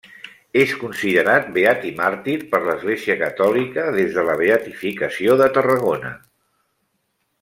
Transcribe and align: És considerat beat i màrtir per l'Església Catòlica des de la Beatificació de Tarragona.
És 0.59 0.71
considerat 0.83 1.51
beat 1.57 1.83
i 1.89 1.91
màrtir 1.99 2.37
per 2.53 2.61
l'Església 2.63 3.17
Catòlica 3.19 3.85
des 3.99 4.17
de 4.17 4.25
la 4.31 4.39
Beatificació 4.41 5.37
de 5.43 5.51
Tarragona. 5.59 6.15